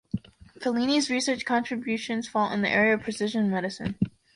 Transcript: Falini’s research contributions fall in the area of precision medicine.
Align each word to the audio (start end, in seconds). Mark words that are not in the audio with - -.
Falini’s 0.59 1.11
research 1.11 1.45
contributions 1.45 2.27
fall 2.27 2.51
in 2.51 2.63
the 2.63 2.69
area 2.69 2.95
of 2.95 3.03
precision 3.03 3.51
medicine. 3.51 3.99